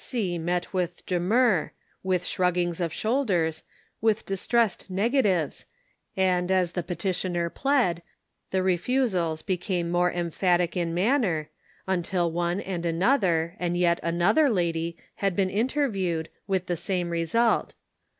see 0.03 0.35
met 0.39 0.73
with 0.73 1.05
demur, 1.05 1.71
with 2.01 2.25
shruggings 2.25 2.81
of 2.81 2.91
shoul 2.91 3.23
ders, 3.23 3.61
with 4.01 4.25
distressed 4.25 4.89
negatives, 4.89 5.65
and, 6.17 6.51
as 6.51 6.71
the 6.71 6.81
petitioner 6.81 7.51
plead, 7.51 8.01
the 8.49 8.63
refusals 8.63 9.43
became 9.43 9.91
more 9.91 10.11
emphatic 10.11 10.75
in 10.75 10.91
manner, 10.91 11.51
until 11.85 12.31
one 12.31 12.59
and 12.61 12.83
another, 12.83 13.55
and 13.59 13.77
yet 13.77 13.99
another 14.01 14.49
lady 14.49 14.97
had 15.17 15.35
been 15.35 15.51
interviewed, 15.51 16.27
with 16.47 16.65
the 16.65 16.75
same 16.75 17.11
result. 17.11 17.75